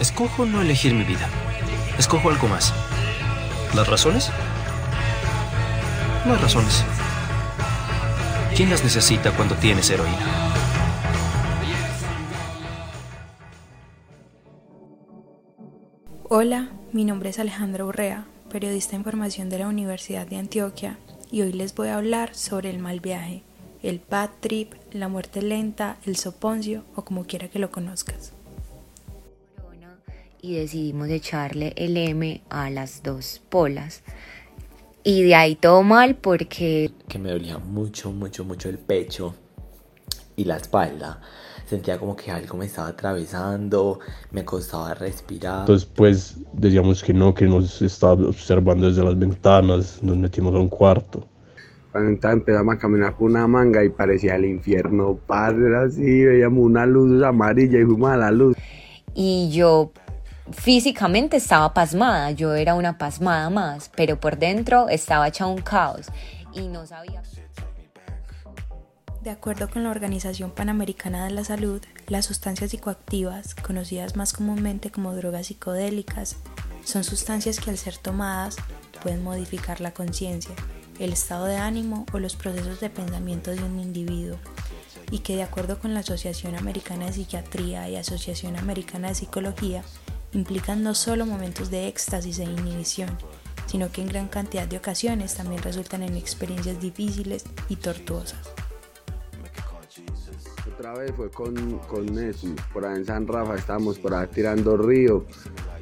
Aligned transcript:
Escojo 0.00 0.46
no 0.46 0.62
elegir 0.62 0.94
mi 0.94 1.04
vida. 1.04 1.28
Escojo 1.98 2.30
algo 2.30 2.48
más. 2.48 2.72
¿Las 3.76 3.86
razones? 3.86 4.30
No 6.24 6.32
hay 6.32 6.38
razones. 6.38 6.82
¿Quién 8.56 8.70
las 8.70 8.82
necesita 8.82 9.30
cuando 9.36 9.56
tienes 9.56 9.90
heroína? 9.90 10.54
Hola, 16.30 16.70
mi 16.92 17.04
nombre 17.04 17.28
es 17.28 17.38
Alejandro 17.38 17.86
Urrea, 17.86 18.24
periodista 18.50 18.92
de 18.92 18.98
información 18.98 19.50
de 19.50 19.58
la 19.58 19.68
Universidad 19.68 20.26
de 20.26 20.38
Antioquia, 20.38 20.98
y 21.30 21.42
hoy 21.42 21.52
les 21.52 21.74
voy 21.74 21.88
a 21.88 21.96
hablar 21.96 22.34
sobre 22.34 22.70
el 22.70 22.78
mal 22.78 23.00
viaje, 23.00 23.42
el 23.82 24.00
bad 24.08 24.30
trip, 24.40 24.72
la 24.92 25.08
muerte 25.08 25.42
lenta, 25.42 25.98
el 26.06 26.16
soponcio 26.16 26.84
o 26.96 27.04
como 27.04 27.26
quiera 27.26 27.48
que 27.48 27.58
lo 27.58 27.70
conozcas. 27.70 28.32
Y 30.42 30.54
decidimos 30.54 31.08
echarle 31.08 31.72
el 31.76 31.96
M 31.96 32.42
a 32.48 32.70
las 32.70 33.02
dos 33.02 33.42
polas. 33.48 34.02
Y 35.02 35.22
de 35.22 35.34
ahí 35.34 35.54
todo 35.54 35.82
mal 35.82 36.16
porque... 36.16 36.92
Que 37.08 37.18
me 37.18 37.30
dolía 37.30 37.58
mucho, 37.58 38.10
mucho, 38.12 38.44
mucho 38.44 38.68
el 38.68 38.78
pecho 38.78 39.34
y 40.36 40.44
la 40.44 40.56
espalda 40.56 41.20
sentía 41.70 41.98
como 41.98 42.16
que 42.16 42.32
algo 42.32 42.56
me 42.56 42.66
estaba 42.66 42.88
atravesando, 42.88 44.00
me 44.32 44.44
costaba 44.44 44.92
respirar. 44.94 45.60
Entonces 45.60 45.88
pues 45.94 46.36
decíamos 46.52 47.02
que 47.02 47.14
no, 47.14 47.32
que 47.32 47.46
nos 47.46 47.80
estaba 47.80 48.14
observando 48.14 48.88
desde 48.88 49.04
las 49.04 49.16
ventanas, 49.16 50.02
nos 50.02 50.16
metimos 50.16 50.52
a 50.54 50.58
un 50.58 50.68
cuarto. 50.68 51.28
Cuando 51.92 52.28
empezamos 52.28 52.74
a 52.74 52.78
caminar 52.78 53.16
por 53.16 53.30
una 53.30 53.46
manga 53.46 53.84
y 53.84 53.88
parecía 53.88 54.34
el 54.34 54.46
infierno, 54.46 55.16
padre, 55.26 55.76
así, 55.76 56.24
veíamos 56.24 56.64
una 56.64 56.86
luz 56.86 57.22
amarilla 57.22 57.80
y 57.80 57.84
fuimos 57.84 58.10
a 58.10 58.16
la 58.16 58.30
luz. 58.32 58.56
Y 59.14 59.50
yo 59.52 59.92
físicamente 60.52 61.36
estaba 61.36 61.74
pasmada, 61.74 62.30
yo 62.30 62.54
era 62.54 62.74
una 62.74 62.98
pasmada 62.98 63.50
más, 63.50 63.90
pero 63.94 64.18
por 64.20 64.38
dentro 64.38 64.88
estaba 64.88 65.28
hecha 65.28 65.46
un 65.46 65.60
caos 65.60 66.06
y 66.52 66.68
no 66.68 66.86
sabía... 66.86 67.22
De 69.22 69.28
acuerdo 69.28 69.68
con 69.68 69.84
la 69.84 69.90
Organización 69.90 70.50
Panamericana 70.50 71.24
de 71.26 71.30
la 71.32 71.44
Salud, 71.44 71.82
las 72.06 72.24
sustancias 72.24 72.70
psicoactivas, 72.70 73.54
conocidas 73.54 74.16
más 74.16 74.32
comúnmente 74.32 74.90
como 74.90 75.14
drogas 75.14 75.48
psicodélicas, 75.48 76.36
son 76.84 77.04
sustancias 77.04 77.60
que 77.60 77.68
al 77.68 77.76
ser 77.76 77.98
tomadas 77.98 78.56
pueden 79.02 79.22
modificar 79.22 79.82
la 79.82 79.90
conciencia, 79.90 80.54
el 80.98 81.12
estado 81.12 81.44
de 81.44 81.58
ánimo 81.58 82.06
o 82.14 82.18
los 82.18 82.34
procesos 82.34 82.80
de 82.80 82.88
pensamiento 82.88 83.50
de 83.50 83.62
un 83.62 83.78
individuo, 83.78 84.38
y 85.10 85.18
que 85.18 85.36
de 85.36 85.42
acuerdo 85.42 85.78
con 85.78 85.92
la 85.92 86.00
Asociación 86.00 86.56
Americana 86.56 87.06
de 87.06 87.12
Psiquiatría 87.12 87.90
y 87.90 87.96
Asociación 87.96 88.56
Americana 88.56 89.08
de 89.08 89.16
Psicología, 89.16 89.82
implican 90.32 90.82
no 90.82 90.94
solo 90.94 91.26
momentos 91.26 91.70
de 91.70 91.88
éxtasis 91.88 92.38
e 92.38 92.44
inhibición, 92.44 93.10
sino 93.66 93.90
que 93.90 94.02
en 94.02 94.08
gran 94.08 94.28
cantidad 94.28 94.66
de 94.66 94.76
ocasiones 94.76 95.34
también 95.34 95.62
resultan 95.62 96.02
en 96.02 96.16
experiencias 96.16 96.80
difíciles 96.80 97.44
y 97.68 97.76
tortuosas 97.76 98.50
otra 100.80 100.94
vez 100.94 101.12
fue 101.14 101.30
con, 101.30 101.78
con 101.80 102.06
Nessus. 102.06 102.58
Por 102.72 102.86
ahí 102.86 102.96
en 102.96 103.04
San 103.04 103.26
Rafa 103.26 103.54
estábamos 103.54 103.98
por 103.98 104.14
ahí 104.14 104.26
tirando 104.32 104.78
río 104.78 105.26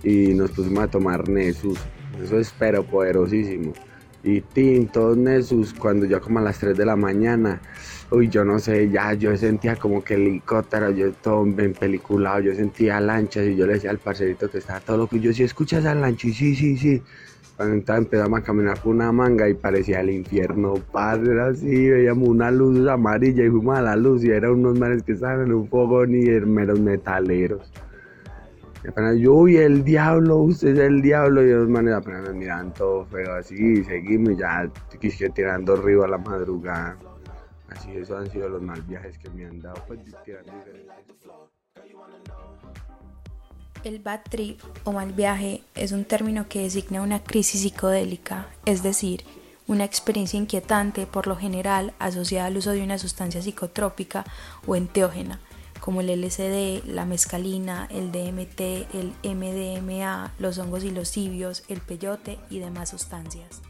y 0.02 0.34
nos 0.34 0.50
pusimos 0.50 0.84
a 0.84 0.88
tomar 0.88 1.28
Nessus. 1.28 1.78
Eso 2.20 2.38
es 2.38 2.52
pero 2.58 2.84
poderosísimo. 2.84 3.72
Y 4.24 4.40
tin, 4.40 4.88
todos 4.88 5.16
Nessus, 5.16 5.72
cuando 5.72 6.04
ya 6.04 6.18
como 6.18 6.40
a 6.40 6.42
las 6.42 6.58
3 6.58 6.76
de 6.76 6.84
la 6.84 6.96
mañana, 6.96 7.60
uy, 8.10 8.28
yo 8.28 8.44
no 8.44 8.58
sé, 8.58 8.90
ya 8.90 9.12
yo 9.14 9.36
sentía 9.36 9.76
como 9.76 10.02
que 10.02 10.14
el 10.14 10.22
helicóptero, 10.26 10.90
yo 10.90 11.12
todo 11.12 11.44
en 11.44 11.72
peliculado, 11.74 12.40
yo 12.40 12.54
sentía 12.54 13.00
lanchas 13.00 13.46
y 13.46 13.56
yo 13.56 13.66
le 13.66 13.74
decía 13.74 13.90
al 13.90 13.98
parcerito 13.98 14.50
que 14.50 14.58
estaba 14.58 14.80
todo 14.80 14.96
loco, 14.96 15.16
yo 15.16 15.32
sí 15.32 15.42
escuchas 15.42 15.84
lancha 15.84 16.28
y 16.28 16.32
sí, 16.32 16.54
sí, 16.54 16.76
sí. 16.76 17.02
Cuando 17.56 17.96
empezamos 17.96 18.38
a 18.38 18.42
caminar 18.44 18.80
por 18.80 18.94
una 18.94 19.10
manga 19.10 19.48
y 19.48 19.54
parecía 19.54 20.00
el 20.00 20.10
infierno, 20.10 20.74
padre, 20.92 21.32
era 21.32 21.48
así, 21.48 21.90
veíamos 21.90 22.28
una 22.28 22.52
luz 22.52 22.88
amarilla 22.88 23.44
y 23.44 23.50
fuimos 23.50 23.76
a 23.76 23.82
la 23.82 23.96
luz 23.96 24.22
y 24.24 24.30
eran 24.30 24.52
unos 24.52 24.78
manes 24.78 25.02
que 25.02 25.12
estaban 25.12 25.46
en 25.46 25.52
un 25.52 25.68
fogón 25.68 26.14
y 26.14 26.28
meros 26.40 26.78
metaleros. 26.78 27.72
Y 28.84 28.88
apenas 28.88 29.16
yo, 29.16 29.34
uy, 29.34 29.56
el 29.56 29.82
diablo, 29.82 30.36
usted 30.36 30.68
es 30.68 30.78
el 30.78 31.02
diablo, 31.02 31.42
y 31.42 31.50
los 31.50 31.68
manes 31.68 31.94
apenas 31.94 32.28
me 32.28 32.34
miran 32.34 32.72
todo 32.72 33.04
feo 33.06 33.34
así, 33.34 33.56
y 33.56 33.84
seguimos 33.84 34.38
ya 34.38 34.70
quise 35.00 35.28
tirando 35.30 35.72
arriba 35.72 36.04
a 36.04 36.08
la 36.10 36.18
madrugada. 36.18 36.96
Así, 37.68 37.90
han 37.96 38.30
sido 38.30 38.48
los 38.48 38.62
mal 38.62 38.82
viajes 38.82 39.18
que 39.18 39.28
me 39.30 39.44
han 39.44 39.60
dado, 39.60 39.82
pues. 39.86 40.00
El 43.84 44.00
bad 44.00 44.20
trip 44.28 44.60
o 44.84 44.92
mal 44.92 45.12
viaje 45.12 45.62
es 45.74 45.92
un 45.92 46.04
término 46.04 46.48
que 46.48 46.62
designa 46.62 47.02
una 47.02 47.22
crisis 47.22 47.62
psicodélica, 47.62 48.48
es 48.64 48.82
decir, 48.82 49.24
una 49.68 49.84
experiencia 49.84 50.38
inquietante 50.38 51.06
por 51.06 51.26
lo 51.26 51.36
general 51.36 51.92
asociada 51.98 52.46
al 52.46 52.56
uso 52.56 52.72
de 52.72 52.82
una 52.82 52.98
sustancia 52.98 53.42
psicotrópica 53.42 54.24
o 54.66 54.74
enteógena, 54.74 55.38
como 55.80 56.00
el 56.00 56.08
LSD, 56.08 56.84
la 56.86 57.04
mescalina, 57.04 57.86
el 57.90 58.10
DMT, 58.10 58.60
el 58.94 59.12
MDMA, 59.22 60.32
los 60.38 60.58
hongos 60.58 60.84
y 60.84 60.90
los 60.90 61.10
cibios, 61.10 61.64
el 61.68 61.80
peyote 61.80 62.38
y 62.50 62.58
demás 62.58 62.90
sustancias. 62.90 63.62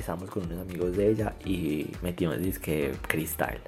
Estábamos 0.00 0.30
con 0.30 0.44
unos 0.44 0.60
amigos 0.60 0.96
de 0.96 1.10
ella 1.10 1.34
y 1.44 1.90
metimos 2.02 2.38
disque 2.38 2.92
cristal 3.06 3.60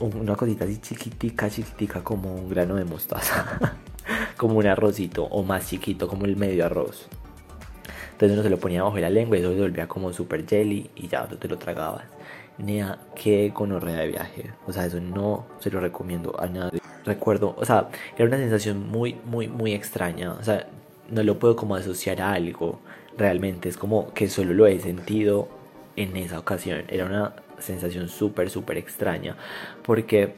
una 0.00 0.36
cosita 0.36 0.64
así 0.64 0.78
chiquitica, 0.78 1.48
chiquitica 1.48 2.02
como 2.02 2.34
un 2.34 2.48
grano 2.48 2.76
de 2.76 2.84
mostaza. 2.84 3.58
como 4.36 4.58
un 4.58 4.66
arrocito 4.66 5.24
o 5.24 5.42
más 5.42 5.68
chiquito 5.68 6.08
como 6.08 6.24
el 6.24 6.36
medio 6.36 6.66
arroz. 6.66 7.08
Entonces 8.12 8.32
uno 8.32 8.42
se 8.42 8.50
lo 8.50 8.58
ponía 8.58 8.82
bajo 8.82 8.98
la 8.98 9.10
lengua 9.10 9.36
y 9.36 9.40
eso 9.40 9.52
se 9.52 9.60
volvía 9.60 9.88
como 9.88 10.12
super 10.12 10.46
jelly 10.46 10.90
y 10.94 11.08
ya 11.08 11.26
tú 11.26 11.36
te 11.36 11.48
lo 11.48 11.58
tragabas. 11.58 12.04
Nea, 12.58 12.98
qué 13.16 13.50
conorrea 13.52 14.00
de 14.00 14.08
viaje. 14.08 14.52
O 14.66 14.72
sea, 14.72 14.86
eso 14.86 15.00
no 15.00 15.46
se 15.58 15.70
lo 15.70 15.80
recomiendo 15.80 16.38
a 16.40 16.46
nadie. 16.46 16.80
Recuerdo, 17.04 17.54
o 17.58 17.64
sea, 17.64 17.88
era 18.16 18.26
una 18.26 18.36
sensación 18.36 18.88
muy, 18.88 19.16
muy, 19.24 19.48
muy 19.48 19.72
extraña. 19.72 20.32
O 20.32 20.42
sea, 20.42 20.68
no 21.10 21.22
lo 21.22 21.38
puedo 21.38 21.56
como 21.56 21.74
asociar 21.74 22.20
a 22.20 22.32
algo. 22.32 22.80
Realmente 23.16 23.68
es 23.68 23.76
como 23.76 24.12
que 24.12 24.28
solo 24.28 24.52
lo 24.54 24.66
he 24.66 24.80
sentido 24.80 25.48
en 25.96 26.16
esa 26.16 26.38
ocasión. 26.38 26.84
Era 26.88 27.06
una 27.06 27.34
sensación 27.58 28.08
súper, 28.08 28.50
súper 28.50 28.78
extraña, 28.78 29.36
porque 29.82 30.34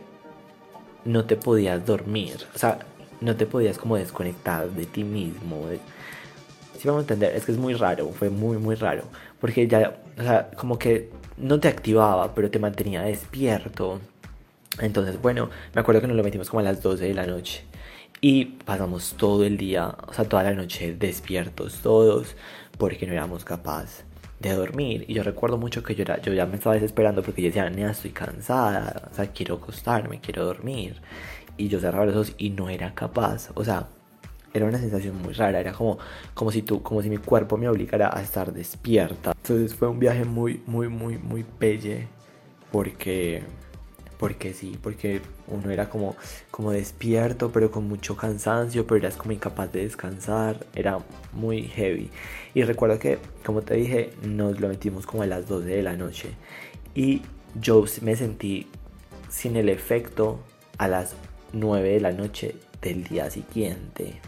no 1.05 1.25
te 1.25 1.37
podías 1.37 1.87
dormir, 1.87 2.37
o 2.55 2.59
sea, 2.59 2.81
no 3.21 3.37
te 3.37 3.47
podías 3.47 3.79
como 3.79 3.97
desconectar 3.97 4.69
de 4.71 4.87
ti 4.87 5.05
mismo. 5.05 5.67
Si 6.79 6.87
vamos 6.87 7.01
a 7.01 7.05
entender, 7.05 7.35
es 7.35 7.45
que 7.45 7.53
es 7.53 7.59
muy 7.59 7.75
raro, 7.75 8.11
fue 8.11 8.29
muy, 8.29 8.59
muy 8.59 8.75
raro, 8.75 9.05
porque 9.41 9.67
ya, 9.67 9.97
o 10.19 10.23
sea, 10.23 10.51
como 10.57 10.79
que 10.79 11.11
no 11.37 11.59
te 11.61 11.69
activaba, 11.69 12.35
pero 12.35 12.51
te 12.51 12.59
mantenía 12.59 13.03
despierto. 13.03 14.01
Entonces, 14.81 15.21
bueno, 15.21 15.49
me 15.75 15.81
acuerdo 15.81 16.03
que 16.03 16.07
nos 16.07 16.17
lo 16.17 16.23
metimos 16.23 16.51
como 16.51 16.61
a 16.61 16.63
las 16.65 16.83
12 16.83 17.07
de 17.07 17.15
la 17.15 17.27
noche. 17.27 17.65
Y 18.21 18.47
pasamos 18.47 19.15
todo 19.17 19.45
el 19.45 19.57
día, 19.57 19.95
o 20.07 20.13
sea, 20.13 20.25
toda 20.25 20.43
la 20.43 20.55
noche 20.55 20.97
despiertos 20.99 21.81
todos, 21.83 22.35
porque 22.79 23.07
no 23.07 23.13
éramos 23.13 23.45
capaces 23.45 24.05
de 24.41 24.53
dormir. 24.55 25.05
Y 25.09 25.15
yo 25.15 25.23
recuerdo 25.23 25.59
mucho 25.59 25.83
que 25.83 25.95
yo, 25.95 26.03
era, 26.03 26.21
yo 26.21 26.33
ya 26.33 26.47
me 26.47 26.57
estaba 26.57 26.75
desesperando 26.75 27.23
porque 27.23 27.43
yo 27.43 27.49
decía, 27.49 27.69
Nea, 27.69 27.91
estoy 27.91 28.11
cansada, 28.11 29.11
o 29.11 29.15
sea, 29.15 29.27
quiero 29.33 29.57
acostarme, 29.57 30.21
quiero 30.21 30.45
dormir. 30.45 31.01
Y 31.57 31.69
yo 31.69 31.81
cerraba 31.81 32.07
los 32.07 32.15
ojos 32.15 32.35
y 32.39 32.51
no 32.51 32.69
era 32.69 32.95
capaz, 32.95 33.51
o 33.55 33.65
sea, 33.65 33.89
era 34.53 34.67
una 34.67 34.79
sensación 34.79 35.21
muy 35.23 35.35
rara, 35.35 35.61
era 35.61 35.73
como, 35.73 35.99
como 36.35 36.51
si 36.51 36.63
tú, 36.63 36.83
como 36.83 37.03
si 37.03 37.11
mi 37.11 37.19
cuerpo 37.19 37.57
me 37.59 37.69
obligara 37.69 38.11
a 38.17 38.23
estar 38.23 38.53
despierta. 38.53 39.33
Entonces 39.37 39.75
fue 39.75 39.89
un 39.89 39.99
viaje 39.99 40.25
muy, 40.25 40.63
muy, 40.67 40.89
muy, 40.89 41.19
muy 41.19 41.45
pelle, 41.45 42.09
porque 42.73 43.43
porque 44.19 44.55
sí, 44.55 44.79
porque 44.83 45.21
uno 45.49 45.71
era 45.71 45.89
como, 45.89 46.17
como 46.51 46.73
despierto, 46.73 47.51
pero 47.53 47.71
con 47.71 47.87
mucho 47.89 48.17
cansancio, 48.17 48.87
pero 48.87 48.99
eras 48.99 49.17
como 49.17 49.33
incapaz 49.33 49.73
de 49.73 49.83
descansar, 49.83 50.67
era 50.75 51.01
muy 51.33 51.65
heavy. 51.65 52.11
Y 52.55 52.63
recuerdo 52.63 52.99
que, 52.99 53.19
como 53.45 53.63
te 53.63 53.75
dije, 53.75 54.13
nos 54.23 54.61
lo 54.61 54.69
metimos 54.69 55.07
como 55.07 55.23
a 55.23 55.27
las 55.27 55.47
12 55.47 55.67
de 55.67 55.83
la 55.83 55.97
noche. 55.97 56.31
Y 56.95 57.23
yo 57.61 57.85
me 58.03 58.17
sentí 58.17 58.67
sin 59.29 59.57
el 59.57 59.69
efecto 59.69 60.41
a 60.79 60.89
las 60.89 61.15
9 61.53 61.89
de 61.91 62.01
la 62.01 62.13
noche 62.13 62.57
del 62.81 63.05
día 63.05 63.31
siguiente. 63.31 64.21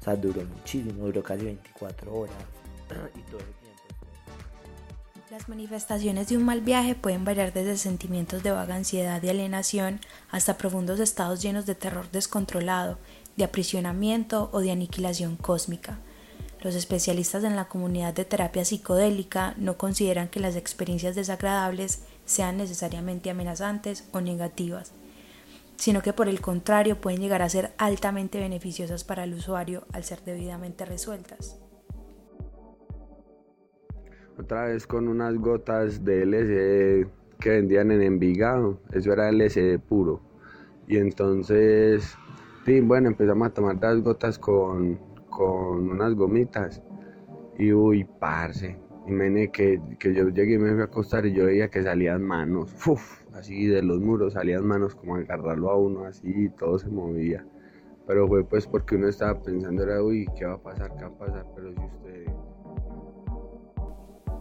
O 0.00 0.04
sea, 0.04 0.16
duró 0.16 0.42
muchísimo, 0.44 1.06
duró 1.06 1.22
casi 1.22 1.44
24 1.44 2.14
horas. 2.14 2.36
Y 3.16 3.22
todo 3.30 3.40
las 5.32 5.48
manifestaciones 5.48 6.28
de 6.28 6.36
un 6.36 6.44
mal 6.44 6.60
viaje 6.60 6.94
pueden 6.94 7.24
variar 7.24 7.54
desde 7.54 7.78
sentimientos 7.78 8.42
de 8.42 8.50
vaga 8.50 8.74
ansiedad 8.74 9.22
y 9.22 9.30
alienación 9.30 9.98
hasta 10.30 10.58
profundos 10.58 11.00
estados 11.00 11.40
llenos 11.40 11.64
de 11.64 11.74
terror 11.74 12.10
descontrolado, 12.10 12.98
de 13.38 13.44
aprisionamiento 13.44 14.50
o 14.52 14.60
de 14.60 14.72
aniquilación 14.72 15.36
cósmica. 15.36 15.96
Los 16.60 16.74
especialistas 16.74 17.44
en 17.44 17.56
la 17.56 17.64
comunidad 17.64 18.12
de 18.12 18.26
terapia 18.26 18.66
psicodélica 18.66 19.54
no 19.56 19.78
consideran 19.78 20.28
que 20.28 20.38
las 20.38 20.54
experiencias 20.54 21.14
desagradables 21.14 22.02
sean 22.26 22.58
necesariamente 22.58 23.30
amenazantes 23.30 24.04
o 24.12 24.20
negativas, 24.20 24.92
sino 25.76 26.02
que 26.02 26.12
por 26.12 26.28
el 26.28 26.42
contrario 26.42 27.00
pueden 27.00 27.22
llegar 27.22 27.40
a 27.40 27.48
ser 27.48 27.72
altamente 27.78 28.38
beneficiosas 28.38 29.02
para 29.02 29.24
el 29.24 29.32
usuario 29.32 29.86
al 29.94 30.04
ser 30.04 30.22
debidamente 30.24 30.84
resueltas. 30.84 31.56
Otra 34.38 34.66
vez 34.66 34.86
con 34.86 35.08
unas 35.08 35.36
gotas 35.36 36.04
de 36.04 36.24
LSD 36.24 37.06
que 37.38 37.50
vendían 37.50 37.90
en 37.90 38.02
Envigado, 38.02 38.78
eso 38.92 39.12
era 39.12 39.30
LSD 39.30 39.78
puro. 39.78 40.20
Y 40.86 40.96
entonces, 40.96 42.16
sí, 42.64 42.80
bueno, 42.80 43.08
empezamos 43.08 43.48
a 43.48 43.54
tomar 43.54 43.78
las 43.80 44.00
gotas 44.02 44.38
con, 44.38 44.98
con 45.28 45.90
unas 45.90 46.14
gomitas. 46.14 46.82
Y 47.58 47.72
uy, 47.72 48.04
parce, 48.18 48.78
y 49.06 49.48
que, 49.48 49.80
que 49.98 50.14
yo 50.14 50.28
llegué 50.28 50.54
y 50.54 50.58
me 50.58 50.72
fui 50.72 50.80
a 50.80 50.84
acostar 50.84 51.26
y 51.26 51.32
yo 51.32 51.46
veía 51.46 51.68
que 51.68 51.82
salían 51.82 52.22
manos, 52.22 52.74
uf, 52.86 53.20
así 53.34 53.66
de 53.66 53.82
los 53.82 54.00
muros 54.00 54.34
salían 54.34 54.64
manos 54.64 54.94
como 54.94 55.16
agarrarlo 55.16 55.70
a 55.70 55.76
uno 55.76 56.04
así 56.04 56.28
y 56.28 56.48
todo 56.50 56.78
se 56.78 56.88
movía. 56.88 57.44
Pero 58.06 58.28
fue 58.28 58.44
pues 58.44 58.66
porque 58.66 58.96
uno 58.96 59.08
estaba 59.08 59.40
pensando 59.42 59.82
era, 59.82 60.02
uy, 60.02 60.26
¿qué 60.36 60.44
va 60.44 60.54
a 60.54 60.58
pasar? 60.58 60.94
¿Qué 60.96 61.04
va 61.04 61.10
a 61.10 61.18
pasar? 61.18 61.46
Pero 61.54 61.72
si 61.72 61.80
usted... 61.80 62.32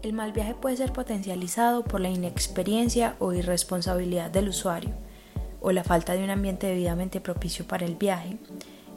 El 0.03 0.13
mal 0.13 0.31
viaje 0.31 0.55
puede 0.55 0.77
ser 0.77 0.91
potencializado 0.93 1.83
por 1.83 2.01
la 2.01 2.09
inexperiencia 2.09 3.15
o 3.19 3.33
irresponsabilidad 3.33 4.31
del 4.31 4.49
usuario 4.49 4.89
o 5.61 5.71
la 5.71 5.83
falta 5.83 6.13
de 6.13 6.23
un 6.23 6.31
ambiente 6.31 6.65
debidamente 6.65 7.21
propicio 7.21 7.65
para 7.67 7.85
el 7.85 7.95
viaje 7.95 8.39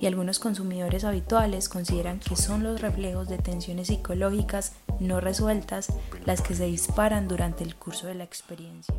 y 0.00 0.06
algunos 0.06 0.38
consumidores 0.38 1.04
habituales 1.04 1.68
consideran 1.68 2.20
que 2.20 2.36
son 2.36 2.62
los 2.62 2.80
reflejos 2.80 3.28
de 3.28 3.36
tensiones 3.36 3.88
psicológicas 3.88 4.72
no 4.98 5.20
resueltas 5.20 5.92
las 6.24 6.40
que 6.40 6.54
se 6.54 6.64
disparan 6.64 7.28
durante 7.28 7.64
el 7.64 7.76
curso 7.76 8.06
de 8.06 8.14
la 8.14 8.24
experiencia. 8.24 8.94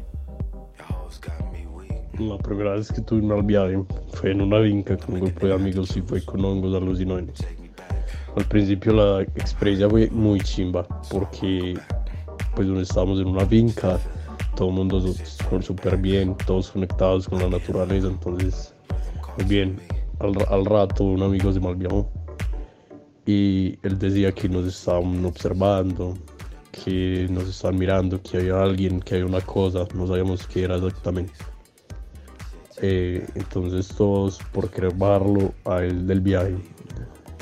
La 2.19 2.37
primera 2.37 2.73
vez 2.73 2.91
que 2.91 3.01
tuve 3.01 3.21
un 3.21 3.27
mal 3.27 3.41
viaje 3.41 3.83
fue 4.13 4.31
en 4.31 4.41
una 4.41 4.59
vinca 4.59 4.95
con 4.95 5.15
un 5.15 5.21
grupo 5.21 5.47
de 5.47 5.53
amigos 5.55 5.97
y 5.97 6.01
fue 6.01 6.23
con 6.23 6.45
hongos 6.45 6.75
alucinógenos. 6.75 7.43
Al 8.35 8.45
principio 8.45 8.93
la 8.93 9.21
experiencia 9.21 9.89
fue 9.89 10.09
muy 10.09 10.39
chimba 10.41 10.85
porque 11.09 11.73
pues 12.55 12.67
donde 12.67 12.83
estábamos 12.83 13.19
en 13.19 13.27
una 13.27 13.43
vinca, 13.43 13.99
todo 14.55 14.69
el 14.69 14.75
mundo 14.75 15.13
súper 15.61 15.97
bien, 15.97 16.35
todos 16.45 16.71
conectados 16.71 17.27
con 17.27 17.39
la 17.39 17.49
naturaleza, 17.49 18.07
entonces 18.07 18.73
muy 19.37 19.45
bien. 19.45 19.79
Al, 20.19 20.33
al 20.49 20.65
rato 20.65 21.03
un 21.03 21.21
amigo 21.21 21.51
se 21.51 21.59
malviajó 21.59 22.09
y 23.25 23.77
él 23.81 23.97
decía 23.97 24.31
que 24.31 24.47
nos 24.47 24.65
estaban 24.65 25.25
observando, 25.25 26.15
que 26.71 27.27
nos 27.29 27.47
estaban 27.49 27.77
mirando, 27.77 28.21
que 28.21 28.37
había 28.37 28.61
alguien, 28.61 28.99
que 28.99 29.15
había 29.15 29.25
una 29.25 29.41
cosa, 29.41 29.87
no 29.93 30.07
sabíamos 30.07 30.45
qué 30.47 30.63
era 30.63 30.75
exactamente. 30.75 31.33
Eh, 32.81 33.25
entonces 33.35 33.87
todos 33.87 34.39
por 34.51 34.69
querer 34.69 34.93
a 35.65 35.83
él 35.83 36.05
del 36.05 36.21
viaje, 36.21 36.55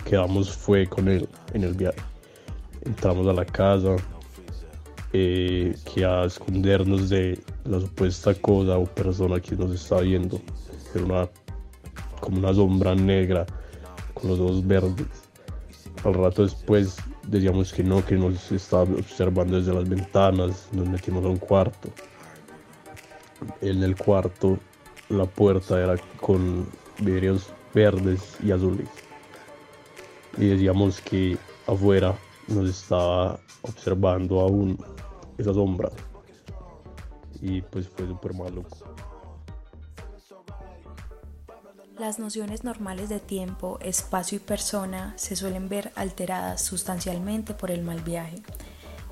quedamos 0.06 0.52
fue 0.52 0.88
con 0.88 1.08
él 1.08 1.28
en 1.54 1.64
el 1.64 1.74
viaje. 1.74 1.98
Entramos 2.86 3.28
a 3.28 3.34
la 3.34 3.46
casa, 3.46 3.96
eh, 5.14 5.76
que 5.94 6.06
a 6.06 6.26
escondernos 6.26 7.10
de 7.10 7.40
la 7.66 7.80
supuesta 7.80 8.34
cosa 8.36 8.78
o 8.78 8.86
persona 8.86 9.40
que 9.40 9.56
nos 9.56 9.72
estaba 9.72 10.02
viendo. 10.02 10.42
Era 10.94 11.06
una, 11.06 11.30
como 12.20 12.40
una 12.40 12.54
sombra 12.54 12.96
negra 12.96 13.46
con 14.14 14.30
los 14.30 14.40
ojos 14.40 14.66
verdes 14.66 15.24
al 16.04 16.14
rato 16.16 16.44
después 16.44 16.98
decíamos 17.28 17.72
que 17.72 17.84
no, 17.84 18.06
que 18.06 18.16
nos 18.16 18.52
estaba 18.52 18.84
observando 18.84 19.58
desde 19.58 19.74
las 19.74 19.88
ventanas, 19.88 20.68
nos 20.74 20.88
metimos 20.88 21.24
a 21.24 21.30
un 21.30 21.38
cuarto. 21.38 21.90
En 23.62 23.84
el 23.84 23.96
cuarto 23.96 24.58
la 25.10 25.26
puerta 25.26 25.82
era 25.82 25.96
con 26.20 26.68
vidrios 27.00 27.48
verdes 27.74 28.38
y 28.44 28.52
azules. 28.52 28.90
Y 30.38 30.48
decíamos 30.48 31.00
que 31.02 31.38
afuera 31.68 32.14
nos 32.48 32.70
estaba 32.70 33.40
observando 33.62 34.42
aún 34.42 34.78
esa 35.38 35.54
sombra. 35.54 35.90
Y 37.42 37.62
pues 37.62 37.88
fue 37.90 38.08
súper 38.08 38.34
maluco. 38.34 38.78
Las 42.00 42.18
nociones 42.18 42.64
normales 42.64 43.08
de 43.08 43.20
tiempo, 43.20 43.78
espacio 43.80 44.38
y 44.38 44.40
persona 44.40 45.14
se 45.16 45.36
suelen 45.36 45.70
ver 45.70 45.92
alteradas 45.96 46.62
sustancialmente 46.62 47.54
por 47.54 47.70
el 47.70 47.84
mal 47.84 48.02
viaje, 48.02 48.42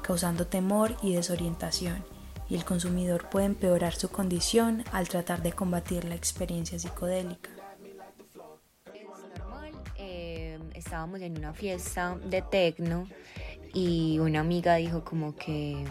causando 0.01 0.47
temor 0.47 0.97
y 1.03 1.13
desorientación, 1.13 2.03
y 2.49 2.55
el 2.55 2.65
consumidor 2.65 3.29
puede 3.29 3.45
empeorar 3.45 3.93
su 3.93 4.09
condición 4.09 4.83
al 4.91 5.07
tratar 5.07 5.43
de 5.43 5.53
combatir 5.53 6.05
la 6.05 6.15
experiencia 6.15 6.79
psicodélica. 6.79 7.51
Eh, 9.95 10.59
estábamos 10.73 11.21
en 11.21 11.37
una 11.37 11.53
fiesta 11.53 12.17
de 12.25 12.41
tecno 12.41 13.07
y 13.73 14.19
una 14.19 14.39
amiga 14.39 14.75
dijo 14.75 15.03
como 15.03 15.35
que 15.35 15.85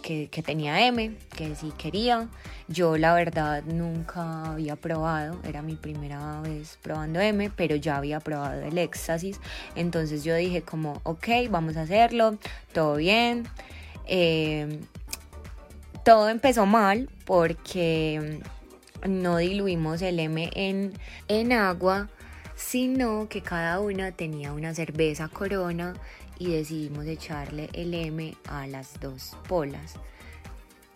que, 0.00 0.42
tenía 0.44 0.86
M, 0.86 1.16
que 1.36 1.54
sí 1.54 1.72
quería. 1.76 2.28
Yo 2.68 2.96
la 2.96 3.14
verdad 3.14 3.62
nunca 3.64 4.52
había 4.52 4.76
probado, 4.76 5.38
era 5.44 5.62
mi 5.62 5.76
primera 5.76 6.40
vez 6.40 6.78
probando 6.82 7.20
M, 7.20 7.50
pero 7.54 7.76
ya 7.76 7.96
había 7.96 8.20
probado 8.20 8.62
el 8.62 8.78
éxtasis. 8.78 9.40
Entonces 9.74 10.24
yo 10.24 10.34
dije 10.34 10.62
como, 10.62 11.00
ok, 11.04 11.28
vamos 11.50 11.76
a 11.76 11.82
hacerlo, 11.82 12.38
todo 12.72 12.96
bien. 12.96 13.46
Eh, 14.06 14.80
todo 16.04 16.28
empezó 16.28 16.66
mal 16.66 17.08
porque 17.24 18.40
no 19.06 19.36
diluimos 19.36 20.02
el 20.02 20.18
M 20.18 20.50
en, 20.54 20.92
en 21.28 21.52
agua, 21.52 22.08
sino 22.56 23.28
que 23.28 23.42
cada 23.42 23.80
una 23.80 24.12
tenía 24.12 24.52
una 24.52 24.74
cerveza 24.74 25.28
corona 25.28 25.94
y 26.40 26.52
decidimos 26.52 27.06
echarle 27.06 27.68
el 27.74 27.92
M 27.92 28.34
a 28.48 28.66
las 28.66 28.98
dos 28.98 29.36
polas. 29.46 29.94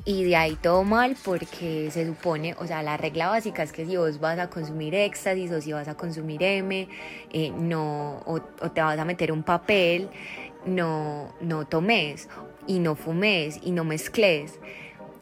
Y 0.06 0.24
de 0.24 0.36
ahí 0.36 0.56
todo 0.56 0.84
mal 0.84 1.16
porque 1.22 1.90
se 1.90 2.06
supone, 2.06 2.54
o 2.58 2.66
sea, 2.66 2.82
la 2.82 2.96
regla 2.96 3.28
básica 3.28 3.62
es 3.62 3.70
que 3.70 3.86
si 3.86 3.96
vos 3.96 4.20
vas 4.20 4.38
a 4.38 4.48
consumir 4.48 4.94
éxtasis 4.94 5.50
o 5.52 5.60
si 5.60 5.72
vas 5.72 5.86
a 5.86 5.96
consumir 5.96 6.42
M, 6.42 6.88
eh, 7.30 7.50
no, 7.50 8.22
o, 8.26 8.40
te 8.40 8.80
vas 8.80 8.98
a 8.98 9.04
meter 9.04 9.32
un 9.32 9.42
papel, 9.42 10.08
no, 10.64 11.34
no 11.40 11.66
tomes 11.66 12.28
y 12.66 12.78
no 12.78 12.96
fumes 12.96 13.60
y 13.62 13.70
no 13.70 13.84
mezcles. 13.84 14.58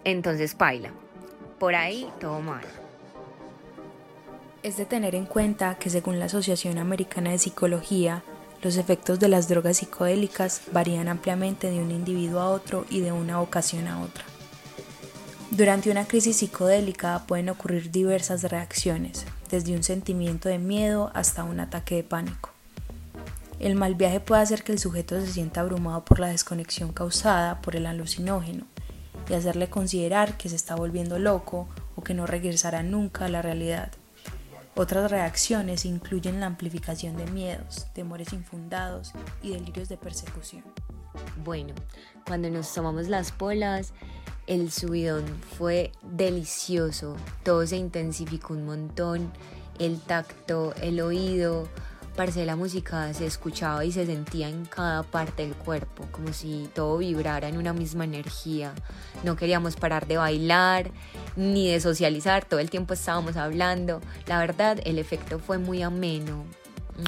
Entonces, 0.05 0.55
paila. 0.55 0.91
Por 1.59 1.75
ahí 1.75 2.09
todo 2.21 2.41
mal. 2.41 2.65
Es 4.63 4.77
de 4.77 4.85
tener 4.85 5.17
en 5.17 5.27
cuenta 5.27 5.77
que 5.77 5.91
según 5.91 6.21
la 6.21 6.27
Asociación 6.27 6.79
Americana 6.79 7.31
de 7.31 7.39
Psicología, 7.39 8.23
los 8.63 8.77
efectos 8.77 9.19
de 9.19 9.29
las 9.29 9.49
drogas 9.49 9.79
psicodélicas 9.79 10.63
varían 10.73 11.09
ampliamente 11.09 11.69
de 11.71 11.81
un 11.81 11.91
individuo 11.91 12.41
a 12.41 12.51
otro 12.51 12.87
y 12.89 13.01
de 13.01 13.11
una 13.11 13.41
ocasión 13.41 13.89
a 13.89 14.01
otra. 14.01 14.25
Durante 15.51 15.91
una 15.91 16.07
crisis 16.07 16.37
psicodélica 16.37 17.25
pueden 17.27 17.49
ocurrir 17.49 17.91
diversas 17.91 18.45
reacciones, 18.45 19.27
desde 19.51 19.75
un 19.75 19.83
sentimiento 19.83 20.49
de 20.49 20.59
miedo 20.59 21.11
hasta 21.13 21.45
un 21.45 21.61
ataque 21.61 21.97
de 21.97 22.05
pánico. 22.05 22.51
El 23.59 23.75
mal 23.75 23.97
viaje 23.97 24.21
puede 24.21 24.43
hacer 24.43 24.63
que 24.63 24.73
el 24.73 24.79
sujeto 24.79 25.21
se 25.21 25.33
sienta 25.33 25.61
abrumado 25.61 26.05
por 26.05 26.21
la 26.21 26.29
desconexión 26.29 26.93
causada 26.93 27.61
por 27.61 27.77
el 27.77 27.87
alucinógeno 27.87 28.65
y 29.29 29.35
hacerle 29.35 29.69
considerar 29.69 30.37
que 30.37 30.49
se 30.49 30.57
está 30.57 30.75
volviendo 30.75 31.19
loco 31.19 31.69
o 31.97 32.03
que 32.03 32.15
no 32.15 32.27
regresará 32.27 32.83
nunca 32.83 33.27
a 33.27 33.29
la 33.29 33.43
realidad. 33.43 33.93
Otras 34.75 35.11
reacciones 35.11 35.85
incluyen 35.85 36.41
la 36.41 36.47
amplificación 36.47 37.17
de 37.17 37.27
miedos, 37.27 37.87
temores 37.93 38.33
infundados 38.33 39.13
y 39.43 39.51
delirios 39.51 39.91
de 39.91 39.99
persecución. 39.99 40.65
Bueno, 41.45 41.75
cuando 42.27 42.49
nos 42.49 42.73
tomamos 42.73 43.09
las 43.09 43.33
polas, 43.33 43.93
el 44.47 44.73
subidón 44.73 45.25
fue 45.59 45.93
delicioso, 46.03 47.17
todo 47.45 47.67
se 47.67 47.77
intensificó 47.77 48.55
un 48.55 48.65
montón, 48.65 49.31
el 49.79 50.01
tacto, 50.01 50.75
el 50.81 51.01
oído, 51.01 51.69
parce 52.25 52.47
la 52.47 52.55
música 52.55 53.13
se 53.15 53.27
escuchaba 53.27 53.85
y 53.85 53.91
se 53.91 54.07
sentía 54.07 54.49
en 54.49 54.65
cada 54.65 55.03
parte 55.03 55.43
del 55.43 55.57
cuerpo, 55.57 56.07
como 56.13 56.33
si 56.33 56.71
todo 56.73 56.99
vibrara 56.99 57.49
en 57.49 57.57
una 57.57 57.73
misma 57.73 58.05
energía. 58.05 58.75
No 59.25 59.35
queríamos 59.35 59.75
parar 59.75 60.07
de 60.07 60.19
bailar 60.19 60.93
ni 61.35 61.69
de 61.69 61.81
socializar, 61.81 62.45
todo 62.45 62.61
el 62.61 62.71
tiempo 62.71 62.95
estábamos 62.95 63.37
hablando. 63.37 64.01
La 64.29 64.39
verdad, 64.39 64.79
el 64.85 65.01
efecto 65.01 65.41
fue 65.41 65.59
muy 65.59 65.83
ameno, 65.83 66.45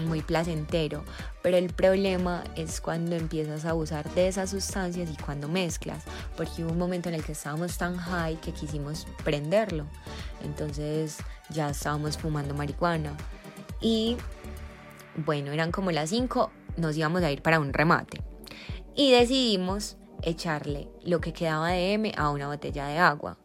muy 0.04 0.20
placentero, 0.20 1.04
pero 1.44 1.58
el 1.58 1.72
problema 1.72 2.42
es 2.56 2.80
cuando 2.80 3.14
empiezas 3.14 3.66
a 3.66 3.70
abusar 3.70 4.12
de 4.14 4.26
esas 4.26 4.50
sustancias 4.50 5.08
y 5.12 5.22
cuando 5.22 5.46
mezclas, 5.46 6.02
porque 6.36 6.64
hubo 6.64 6.72
un 6.72 6.78
momento 6.78 7.08
en 7.08 7.14
el 7.14 7.22
que 7.22 7.32
estábamos 7.32 7.78
tan 7.78 7.96
high 7.98 8.40
que 8.40 8.50
quisimos 8.50 9.06
prenderlo. 9.22 9.86
Entonces 10.42 11.18
ya 11.50 11.70
estábamos 11.70 12.18
fumando 12.18 12.52
marihuana 12.52 13.16
y 13.80 14.16
bueno, 15.16 15.52
eran 15.52 15.72
como 15.72 15.90
las 15.90 16.10
5, 16.10 16.50
nos 16.76 16.96
íbamos 16.96 17.22
a 17.22 17.30
ir 17.30 17.42
para 17.42 17.60
un 17.60 17.72
remate. 17.72 18.20
Y 18.94 19.12
decidimos 19.12 19.96
echarle 20.22 20.88
lo 21.04 21.20
que 21.20 21.32
quedaba 21.32 21.70
de 21.70 21.92
M 21.94 22.12
a 22.16 22.30
una 22.30 22.48
botella 22.48 22.86
de 22.86 22.98
agua. 22.98 23.38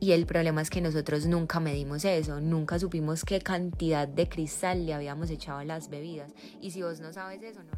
Y 0.00 0.12
el 0.12 0.26
problema 0.26 0.62
es 0.62 0.70
que 0.70 0.80
nosotros 0.80 1.26
nunca 1.26 1.58
medimos 1.58 2.04
eso, 2.04 2.40
nunca 2.40 2.78
supimos 2.78 3.24
qué 3.24 3.40
cantidad 3.40 4.06
de 4.06 4.28
cristal 4.28 4.86
le 4.86 4.94
habíamos 4.94 5.28
echado 5.30 5.58
a 5.58 5.64
las 5.64 5.90
bebidas. 5.90 6.32
Y 6.60 6.70
si 6.70 6.82
vos 6.82 7.00
no 7.00 7.12
sabes 7.12 7.42
eso, 7.42 7.62
no 7.64 7.70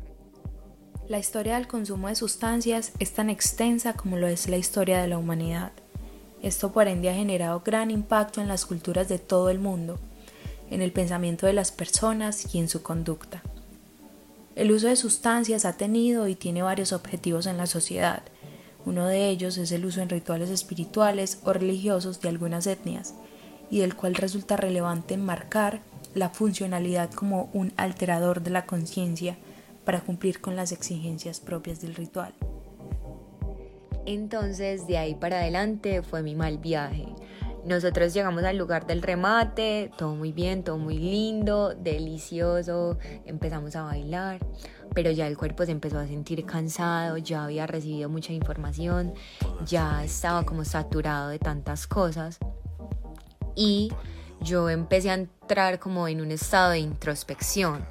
La 1.09 1.18
historia 1.18 1.54
del 1.54 1.66
consumo 1.66 2.09
de 2.09 2.14
sustancias 2.14 2.92
es 2.99 3.12
tan 3.14 3.30
extensa 3.30 3.94
como 3.94 4.18
lo 4.18 4.26
es 4.26 4.49
la 4.49 4.59
historia 4.59 5.00
de 5.00 5.09
la 5.09 5.16
humanidad. 5.16 5.73
Esto 6.42 6.73
por 6.73 6.88
ende 6.88 7.09
ha 7.09 7.14
generado 7.14 7.61
gran 7.61 7.90
impacto 7.90 8.40
en 8.40 8.49
las 8.49 8.66
culturas 8.66 9.09
de 9.09 9.18
todo 9.18 9.49
el 9.49 9.59
mundo, 9.59 9.99
en 10.70 10.82
el 10.82 10.92
pensamiento 10.92 11.46
de 11.46 11.52
las 11.52 11.72
personas 11.72 12.54
y 12.54 12.58
en 12.58 12.68
su 12.68 12.82
conducta. 12.82 13.42
El 14.56 14.72
uso 14.72 14.88
de 14.88 14.96
sustancias 14.96 15.64
ha 15.64 15.76
tenido 15.76 16.28
y 16.28 16.34
tiene 16.34 16.62
varios 16.62 16.92
objetivos 16.92 17.46
en 17.46 17.56
la 17.56 17.66
sociedad, 17.66 18.22
uno 18.86 19.06
de 19.06 19.28
ellos 19.28 19.58
es 19.58 19.72
el 19.72 19.84
uso 19.84 20.00
en 20.00 20.08
rituales 20.08 20.48
espirituales 20.48 21.40
o 21.44 21.52
religiosos 21.52 22.20
de 22.20 22.30
algunas 22.30 22.66
etnias, 22.66 23.14
y 23.70 23.80
del 23.80 23.94
cual 23.94 24.14
resulta 24.14 24.56
relevante 24.56 25.16
marcar 25.16 25.80
la 26.14 26.30
funcionalidad 26.30 27.10
como 27.10 27.50
un 27.52 27.72
alterador 27.76 28.42
de 28.42 28.50
la 28.50 28.66
conciencia 28.66 29.36
para 29.84 30.00
cumplir 30.00 30.40
con 30.40 30.56
las 30.56 30.72
exigencias 30.72 31.40
propias 31.40 31.80
del 31.80 31.94
ritual. 31.94 32.34
Entonces, 34.06 34.86
de 34.86 34.98
ahí 34.98 35.14
para 35.14 35.40
adelante 35.40 36.02
fue 36.02 36.22
mi 36.22 36.34
mal 36.34 36.58
viaje. 36.58 37.06
Nosotros 37.64 38.14
llegamos 38.14 38.42
al 38.44 38.56
lugar 38.56 38.86
del 38.86 39.02
remate, 39.02 39.90
todo 39.98 40.14
muy 40.14 40.32
bien, 40.32 40.64
todo 40.64 40.78
muy 40.78 40.98
lindo, 40.98 41.74
delicioso, 41.74 42.98
empezamos 43.26 43.76
a 43.76 43.82
bailar, 43.82 44.40
pero 44.94 45.10
ya 45.10 45.26
el 45.26 45.36
cuerpo 45.36 45.66
se 45.66 45.72
empezó 45.72 45.98
a 45.98 46.06
sentir 46.06 46.46
cansado, 46.46 47.18
ya 47.18 47.44
había 47.44 47.66
recibido 47.66 48.08
mucha 48.08 48.32
información, 48.32 49.12
ya 49.66 50.02
estaba 50.04 50.44
como 50.44 50.64
saturado 50.64 51.28
de 51.28 51.38
tantas 51.38 51.86
cosas 51.86 52.38
y 53.54 53.92
yo 54.40 54.70
empecé 54.70 55.10
a 55.10 55.14
entrar 55.14 55.78
como 55.78 56.08
en 56.08 56.22
un 56.22 56.30
estado 56.30 56.70
de 56.70 56.78
introspección. 56.78 57.84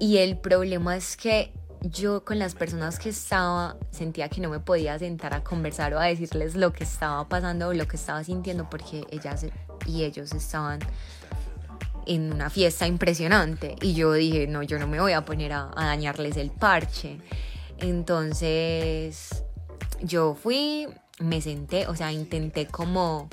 Y 0.00 0.16
el 0.18 0.38
problema 0.38 0.96
es 0.96 1.16
que 1.16 1.52
yo 1.82 2.24
con 2.24 2.38
las 2.38 2.54
personas 2.54 2.98
que 2.98 3.08
estaba 3.08 3.76
sentía 3.90 4.28
que 4.28 4.40
no 4.40 4.50
me 4.50 4.60
podía 4.60 4.98
sentar 4.98 5.34
a 5.34 5.42
conversar 5.42 5.94
o 5.94 5.98
a 5.98 6.04
decirles 6.04 6.54
lo 6.54 6.72
que 6.72 6.84
estaba 6.84 7.26
pasando 7.28 7.68
o 7.68 7.72
lo 7.72 7.88
que 7.88 7.96
estaba 7.96 8.22
sintiendo 8.22 8.68
porque 8.68 9.04
ellas 9.10 9.46
y 9.86 10.04
ellos 10.04 10.32
estaban 10.32 10.80
en 12.06 12.32
una 12.32 12.50
fiesta 12.50 12.86
impresionante 12.86 13.76
y 13.80 13.94
yo 13.94 14.12
dije, 14.12 14.46
no, 14.46 14.62
yo 14.62 14.78
no 14.78 14.86
me 14.86 15.00
voy 15.00 15.12
a 15.12 15.24
poner 15.24 15.52
a, 15.52 15.70
dañarles 15.74 16.36
el 16.36 16.50
parche. 16.50 17.18
Entonces 17.78 19.42
yo 20.02 20.34
fui, 20.34 20.86
me 21.18 21.40
senté, 21.40 21.86
o 21.86 21.96
sea, 21.96 22.12
intenté 22.12 22.66
como 22.66 23.28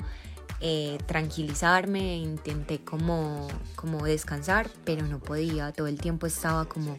eh, 0.60 0.98
tranquilizarme, 1.06 2.16
intenté 2.16 2.78
como, 2.82 3.46
como 3.74 4.04
descansar, 4.04 4.70
pero 4.84 5.06
no 5.06 5.18
podía, 5.18 5.72
todo 5.72 5.86
el 5.86 6.00
tiempo 6.00 6.26
estaba 6.26 6.64
como 6.64 6.96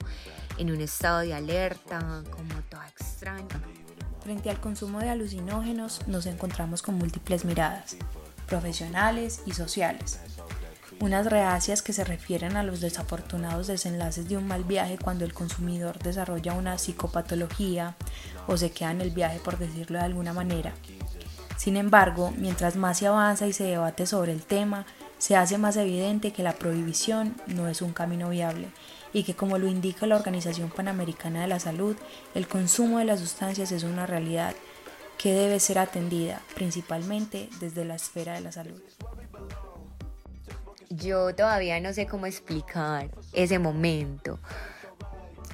en 0.60 0.72
un 0.72 0.82
estado 0.82 1.20
de 1.20 1.34
alerta, 1.34 2.22
como 2.30 2.54
toda 2.70 2.88
extraña. 2.88 3.62
Frente 4.22 4.50
al 4.50 4.60
consumo 4.60 5.00
de 5.00 5.10
alucinógenos 5.10 6.08
nos 6.08 6.26
encontramos 6.26 6.82
con 6.82 6.96
múltiples 6.96 7.46
miradas, 7.46 7.96
profesionales 8.46 9.42
y 9.46 9.54
sociales. 9.54 10.20
Unas 11.00 11.28
reacias 11.28 11.82
que 11.82 11.94
se 11.94 12.04
refieren 12.04 12.58
a 12.58 12.64
los 12.64 12.82
desafortunados 12.82 13.68
desenlaces 13.68 14.28
de 14.28 14.36
un 14.36 14.48
mal 14.48 14.66
viaje 14.66 14.98
cuando 15.02 15.24
el 15.24 15.34
consumidor 15.34 15.98
desarrolla 16.00 16.54
una 16.54 16.78
psicopatología 16.78 17.96
o 18.48 18.58
se 18.58 18.72
queda 18.72 18.92
en 18.92 19.00
el 19.00 19.12
viaje 19.12 19.40
por 19.40 19.58
decirlo 19.58 19.98
de 19.98 20.06
alguna 20.06 20.34
manera. 20.34 20.74
Sin 21.56 21.78
embargo, 21.78 22.34
mientras 22.38 22.76
más 22.76 22.98
se 22.98 23.08
avanza 23.08 23.48
y 23.48 23.54
se 23.54 23.64
debate 23.64 24.06
sobre 24.06 24.34
el 24.34 24.44
tema, 24.44 24.86
se 25.18 25.38
hace 25.38 25.58
más 25.58 25.78
evidente 25.78 26.34
que 26.34 26.44
la 26.44 26.54
prohibición 26.54 27.36
no 27.48 27.70
es 27.70 27.82
un 27.82 27.94
camino 27.94 28.30
viable 28.30 28.68
y 29.14 29.24
que 29.24 29.36
como 29.36 29.58
lo 29.58 29.68
indica 29.68 30.06
la 30.06 30.16
Organización 30.16 30.70
Panamericana 30.70 31.42
de 31.42 31.48
la 31.48 31.60
Salud, 31.60 31.96
el 32.36 32.48
consumo 32.48 33.00
de 33.00 33.06
las 33.06 33.20
sustancias 33.20 33.72
es 33.72 33.84
una 33.84 34.06
realidad 34.06 34.56
que 35.18 35.34
debe 35.34 35.60
ser 35.60 35.80
atendida 35.80 36.42
principalmente 36.56 37.50
desde 37.60 37.86
la 37.86 37.96
esfera 37.96 38.34
de 38.34 38.42
la 38.42 38.52
salud. 38.52 38.82
Yo 40.90 41.36
todavía 41.36 41.80
no 41.82 41.94
sé 41.94 42.08
cómo 42.08 42.26
explicar 42.26 43.10
ese 43.34 43.60
momento. 43.60 44.40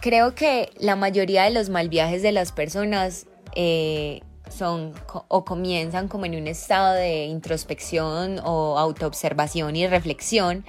Creo 0.01 0.35
que 0.35 0.71
la 0.79 0.95
mayoría 0.95 1.43
de 1.43 1.49
los 1.49 1.69
mal 1.69 1.89
viajes 1.89 2.21
de 2.21 2.31
las 2.31 2.51
personas 2.51 3.25
eh, 3.55 4.21
son 4.49 4.93
o 5.09 5.43
comienzan 5.43 6.07
como 6.07 6.25
en 6.25 6.35
un 6.35 6.47
estado 6.47 6.93
de 6.93 7.25
introspección 7.25 8.39
o 8.43 8.77
autoobservación 8.77 9.75
y 9.75 9.87
reflexión 9.87 10.63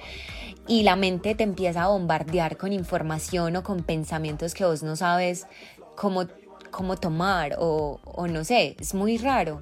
y 0.67 0.83
la 0.83 0.95
mente 0.95 1.35
te 1.35 1.43
empieza 1.43 1.83
a 1.83 1.87
bombardear 1.87 2.57
con 2.57 2.73
información 2.73 3.55
o 3.55 3.63
con 3.63 3.83
pensamientos 3.83 4.53
que 4.53 4.65
vos 4.65 4.83
no 4.83 4.95
sabes 4.95 5.47
cómo, 5.95 6.27
cómo 6.71 6.97
tomar 6.97 7.55
o, 7.57 7.99
o 8.03 8.27
no 8.27 8.43
sé, 8.43 8.75
es 8.79 8.93
muy 8.93 9.17
raro. 9.17 9.61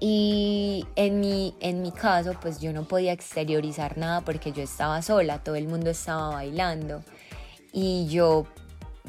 Y 0.00 0.86
en 0.96 1.20
mi, 1.20 1.54
en 1.60 1.82
mi 1.82 1.92
caso, 1.92 2.32
pues 2.40 2.60
yo 2.60 2.72
no 2.72 2.84
podía 2.84 3.12
exteriorizar 3.12 3.98
nada 3.98 4.22
porque 4.22 4.50
yo 4.50 4.62
estaba 4.62 5.02
sola, 5.02 5.42
todo 5.42 5.56
el 5.56 5.68
mundo 5.68 5.90
estaba 5.90 6.30
bailando 6.30 7.02
y 7.72 8.08
yo 8.08 8.46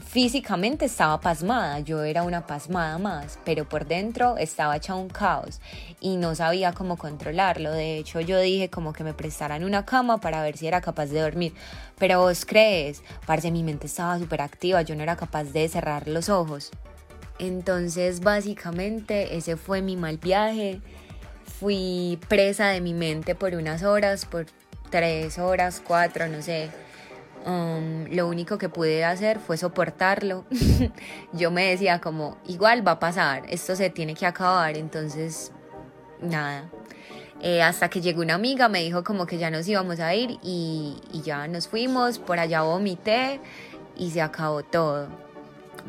físicamente 0.01 0.85
estaba 0.85 1.21
pasmada, 1.21 1.79
yo 1.79 2.03
era 2.03 2.23
una 2.23 2.45
pasmada 2.45 2.97
más, 2.97 3.39
pero 3.45 3.67
por 3.67 3.85
dentro 3.85 4.37
estaba 4.37 4.75
hecha 4.75 4.95
un 4.95 5.07
caos 5.07 5.61
y 5.99 6.17
no 6.17 6.35
sabía 6.35 6.73
cómo 6.73 6.97
controlarlo. 6.97 7.71
De 7.71 7.97
hecho, 7.97 8.19
yo 8.19 8.39
dije 8.39 8.69
como 8.69 8.93
que 8.93 9.03
me 9.03 9.13
prestaran 9.13 9.63
una 9.63 9.85
cama 9.85 10.19
para 10.19 10.43
ver 10.43 10.57
si 10.57 10.67
era 10.67 10.81
capaz 10.81 11.07
de 11.07 11.21
dormir. 11.21 11.53
Pero 11.97 12.19
vos 12.19 12.45
crees, 12.45 13.01
parce, 13.25 13.51
mi 13.51 13.63
mente 13.63 13.87
estaba 13.87 14.19
súper 14.19 14.41
activa, 14.41 14.81
yo 14.81 14.95
no 14.95 15.03
era 15.03 15.15
capaz 15.15 15.45
de 15.45 15.67
cerrar 15.69 16.07
los 16.07 16.29
ojos. 16.29 16.71
Entonces, 17.39 18.19
básicamente, 18.19 19.35
ese 19.37 19.55
fue 19.55 19.81
mi 19.81 19.95
mal 19.95 20.17
viaje. 20.17 20.81
Fui 21.59 22.19
presa 22.27 22.67
de 22.67 22.81
mi 22.81 22.93
mente 22.93 23.35
por 23.35 23.53
unas 23.53 23.83
horas, 23.83 24.25
por 24.25 24.45
tres 24.89 25.39
horas, 25.39 25.81
cuatro, 25.85 26.27
no 26.27 26.41
sé 26.41 26.69
Um, 27.45 28.05
lo 28.11 28.27
único 28.27 28.59
que 28.59 28.69
pude 28.69 29.03
hacer 29.03 29.39
fue 29.39 29.57
soportarlo. 29.57 30.45
Yo 31.33 31.49
me 31.49 31.69
decía 31.69 31.99
como, 31.99 32.37
igual 32.47 32.85
va 32.87 32.93
a 32.93 32.99
pasar, 32.99 33.43
esto 33.49 33.75
se 33.75 33.89
tiene 33.89 34.13
que 34.13 34.25
acabar, 34.25 34.77
entonces 34.77 35.51
nada. 36.21 36.69
Eh, 37.41 37.63
hasta 37.63 37.89
que 37.89 38.01
llegó 38.01 38.21
una 38.21 38.35
amiga, 38.35 38.69
me 38.69 38.83
dijo 38.83 39.03
como 39.03 39.25
que 39.25 39.39
ya 39.39 39.49
nos 39.49 39.67
íbamos 39.67 39.99
a 39.99 40.13
ir 40.13 40.37
y, 40.43 41.01
ya 41.23 41.47
nos 41.47 41.67
fuimos, 41.67 42.19
por 42.19 42.39
allá 42.39 42.61
vomité 42.61 43.39
y 43.97 44.11
se 44.11 44.21
acabó 44.21 44.61
todo. 44.61 45.07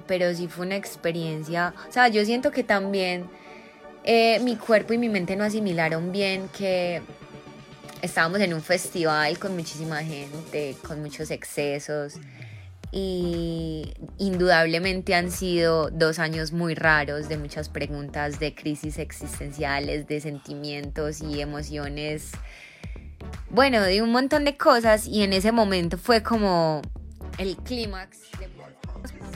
Pero 0.06 0.34
sí 0.34 0.48
fue 0.48 0.64
una 0.64 0.76
experiencia, 0.76 1.74
o 1.86 1.92
sea, 1.92 2.08
yo 2.08 2.24
siento 2.24 2.50
que 2.50 2.64
también 2.64 3.28
eh, 4.04 4.40
mi 4.40 4.56
cuerpo 4.56 4.94
y 4.94 4.98
mi 4.98 5.10
mente 5.10 5.36
no 5.36 5.44
asimilaron 5.44 6.12
bien 6.12 6.48
que 6.56 7.02
estábamos 8.02 8.40
en 8.40 8.52
un 8.52 8.60
festival 8.60 9.38
con 9.38 9.54
muchísima 9.56 10.02
gente, 10.02 10.76
con 10.86 11.00
muchos 11.00 11.30
excesos 11.30 12.16
y 12.90 13.94
indudablemente 14.18 15.14
han 15.14 15.30
sido 15.30 15.88
dos 15.88 16.18
años 16.18 16.52
muy 16.52 16.74
raros 16.74 17.28
de 17.28 17.38
muchas 17.38 17.70
preguntas, 17.70 18.38
de 18.38 18.54
crisis 18.54 18.98
existenciales, 18.98 20.06
de 20.06 20.20
sentimientos 20.20 21.22
y 21.22 21.40
emociones, 21.40 22.32
bueno, 23.48 23.80
de 23.80 24.02
un 24.02 24.12
montón 24.12 24.44
de 24.44 24.58
cosas 24.58 25.06
y 25.06 25.22
en 25.22 25.32
ese 25.32 25.52
momento 25.52 25.96
fue 25.96 26.22
como 26.22 26.82
el 27.38 27.56
clímax. 27.56 28.18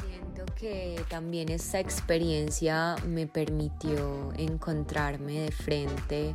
Siento 0.06 0.44
que 0.54 1.00
también 1.08 1.49
esta 1.49 1.80
experiencia 1.80 2.96
me 3.06 3.26
permitió 3.26 4.35
encontrarme 4.37 5.40
de 5.40 5.52
frente 5.52 6.35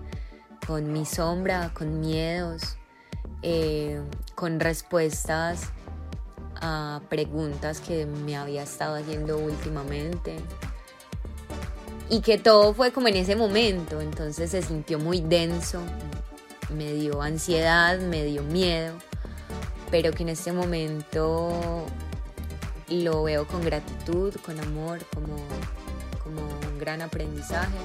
con 0.65 0.91
mi 0.91 1.05
sombra, 1.05 1.71
con 1.73 1.99
miedos, 1.99 2.77
eh, 3.41 4.01
con 4.35 4.59
respuestas 4.59 5.69
a 6.61 7.01
preguntas 7.09 7.79
que 7.79 8.05
me 8.05 8.37
había 8.37 8.63
estado 8.63 8.95
haciendo 8.95 9.37
últimamente. 9.37 10.37
Y 12.09 12.21
que 12.21 12.37
todo 12.37 12.73
fue 12.73 12.91
como 12.91 13.07
en 13.07 13.15
ese 13.15 13.35
momento, 13.35 14.01
entonces 14.01 14.51
se 14.51 14.61
sintió 14.61 14.99
muy 14.99 15.21
denso, 15.21 15.81
me 16.75 16.91
dio 16.93 17.21
ansiedad, 17.21 17.99
me 17.99 18.25
dio 18.25 18.43
miedo, 18.43 18.95
pero 19.89 20.11
que 20.11 20.23
en 20.23 20.29
este 20.29 20.51
momento 20.51 21.85
lo 22.89 23.23
veo 23.23 23.47
con 23.47 23.61
gratitud, 23.61 24.35
con 24.45 24.59
amor, 24.59 24.99
como, 25.13 25.37
como 26.23 26.41
un 26.41 26.79
gran 26.79 27.01
aprendizaje. 27.01 27.77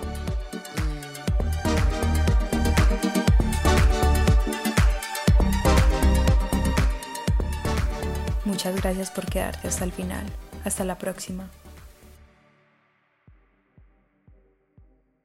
Muchas 8.67 8.83
gracias 8.83 9.11
por 9.13 9.27
quedarte 9.27 9.69
hasta 9.69 9.85
el 9.85 9.93
final. 9.93 10.27
Hasta 10.65 10.85
la 10.85 10.99
próxima. 10.99 11.49